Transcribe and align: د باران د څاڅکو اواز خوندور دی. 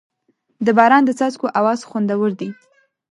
د 0.65 0.67
باران 0.77 1.03
د 1.05 1.09
څاڅکو 1.19 1.47
اواز 1.59 1.79
خوندور 1.89 2.31
دی. 2.39 2.49